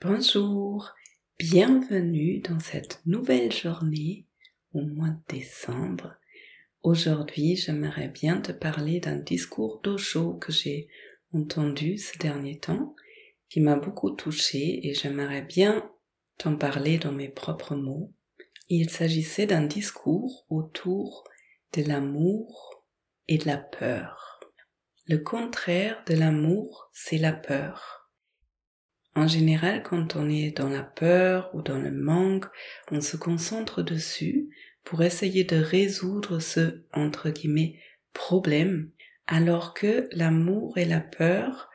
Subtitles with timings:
[0.00, 0.94] Bonjour,
[1.40, 4.28] bienvenue dans cette nouvelle journée
[4.72, 6.14] au mois de décembre.
[6.84, 10.86] Aujourd'hui, j'aimerais bien te parler d'un discours d'Osho que j'ai
[11.34, 12.94] entendu ces derniers temps,
[13.48, 15.90] qui m'a beaucoup touché et j'aimerais bien
[16.36, 18.12] t'en parler dans mes propres mots.
[18.68, 21.24] Il s'agissait d'un discours autour
[21.72, 22.84] de l'amour
[23.26, 24.38] et de la peur.
[25.06, 27.97] Le contraire de l'amour, c'est la peur.
[29.18, 32.44] En général, quand on est dans la peur ou dans le manque,
[32.92, 34.48] on se concentre dessus
[34.84, 37.80] pour essayer de résoudre ce, entre guillemets,
[38.12, 38.92] problème,
[39.26, 41.68] alors que l'amour et la peur,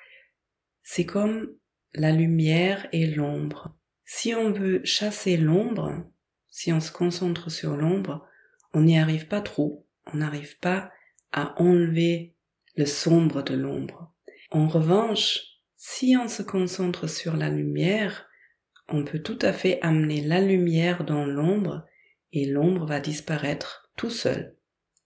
[0.83, 1.49] c'est comme
[1.93, 3.75] la lumière et l'ombre.
[4.05, 6.09] Si on veut chasser l'ombre,
[6.49, 8.25] si on se concentre sur l'ombre,
[8.73, 10.93] on n'y arrive pas trop, on n'arrive pas
[11.33, 12.35] à enlever
[12.77, 14.13] le sombre de l'ombre.
[14.49, 15.52] En revanche,
[15.85, 18.29] si on se concentre sur la lumière,
[18.87, 21.85] on peut tout à fait amener la lumière dans l'ombre
[22.31, 24.55] et l'ombre va disparaître tout seul.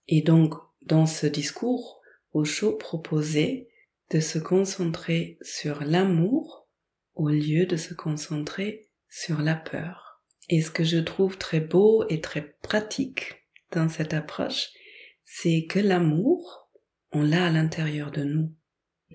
[0.06, 2.00] Et donc, dans ce discours,
[2.32, 3.66] Osho proposait
[4.12, 6.68] de se concentrer sur l'amour
[7.16, 10.22] au lieu de se concentrer sur la peur.
[10.48, 14.68] Et ce que je trouve très beau et très pratique dans cette approche,
[15.24, 16.70] c'est que l'amour,
[17.10, 18.54] on l'a à l'intérieur de nous.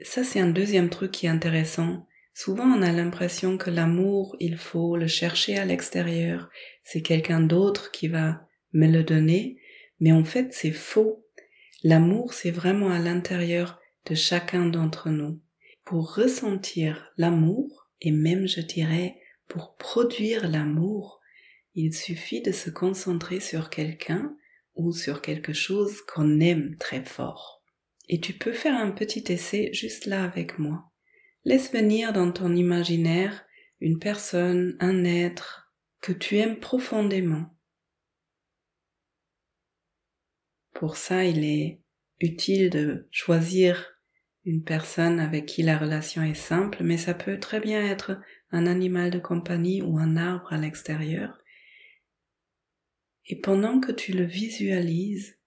[0.02, 2.08] Ça, c'est un deuxième truc qui est intéressant.
[2.34, 6.50] Souvent, on a l'impression que l'amour, il faut le chercher à l'extérieur.
[6.84, 9.58] C'est quelqu'un d'autre qui va me le donner.
[10.00, 11.26] Mais en fait, c'est faux.
[11.84, 15.40] L'amour, c'est vraiment à l'intérieur de chacun d'entre nous.
[15.86, 21.22] Pour ressentir l'amour, et même, je dirais, pour produire l'amour,
[21.76, 24.36] il suffit de se concentrer sur quelqu'un
[24.76, 27.63] ou sur quelque chose qu'on aime très fort.
[28.14, 30.92] Et tu peux faire un petit essai juste là avec moi.
[31.46, 33.44] Laisse venir dans ton imaginaire
[33.80, 37.58] une personne, un être que tu aimes profondément.
[40.76, 41.82] Pour ça, il est
[42.20, 43.98] utile de choisir
[44.46, 48.22] une personne avec qui la relation est simple, mais ça peut très bien être
[48.52, 51.40] un animal de compagnie ou un arbre à l'extérieur.
[53.26, 55.40] Et pendant que tu le visualises,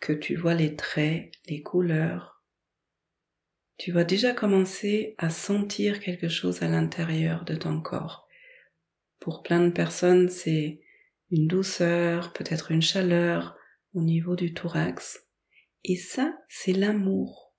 [0.00, 2.36] que tu vois les traits, les couleurs,
[3.78, 8.26] tu vas déjà commencer à sentir quelque chose à l'intérieur de ton corps.
[9.20, 10.80] Pour plein de personnes, c'est
[11.30, 13.54] une douceur, peut-être une chaleur
[13.92, 15.26] au niveau du thorax.
[15.84, 17.54] Et ça, c'est l'amour.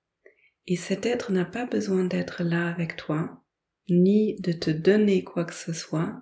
[0.66, 3.44] Et cet être n'a pas besoin d'être là avec toi,
[3.88, 6.20] ni de te donner quoi que ce soit.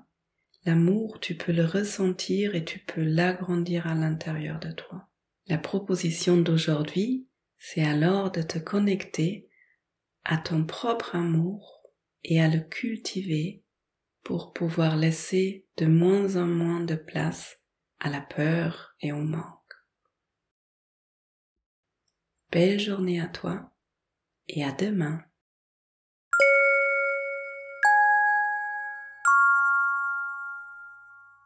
[0.66, 5.09] L'amour, tu peux le ressentir et tu peux l'agrandir à l'intérieur de toi.
[5.49, 9.49] La proposition d'aujourd'hui, c'est alors de te connecter
[10.25, 11.83] à ton propre amour
[12.25, 13.62] et à le cultiver
[14.25, 17.61] pour pouvoir laisser de moins en moins de place
[18.01, 19.45] à la peur et au manque.
[22.51, 23.73] Belle journée à toi
[24.49, 25.23] et à demain.